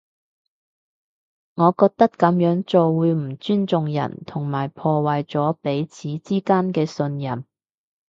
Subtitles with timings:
[1.53, 7.45] 我覺得噉樣做會唔尊重人，同埋破壞咗彼此之間嘅信任